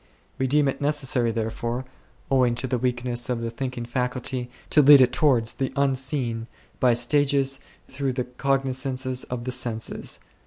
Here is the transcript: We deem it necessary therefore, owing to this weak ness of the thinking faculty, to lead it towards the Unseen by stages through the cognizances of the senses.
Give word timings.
We 0.39 0.47
deem 0.47 0.67
it 0.67 0.81
necessary 0.81 1.31
therefore, 1.31 1.85
owing 2.31 2.55
to 2.55 2.65
this 2.65 2.81
weak 2.81 3.05
ness 3.05 3.29
of 3.29 3.39
the 3.41 3.51
thinking 3.51 3.85
faculty, 3.85 4.49
to 4.71 4.81
lead 4.81 4.99
it 4.99 5.13
towards 5.13 5.53
the 5.53 5.71
Unseen 5.75 6.47
by 6.79 6.95
stages 6.95 7.59
through 7.87 8.13
the 8.13 8.23
cognizances 8.23 9.25
of 9.25 9.43
the 9.43 9.51
senses. 9.51 10.19